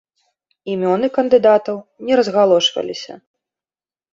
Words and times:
Імёны 0.75 1.09
кандыдатаў 1.17 1.77
не 2.07 2.13
разгалошваліся. 2.21 3.13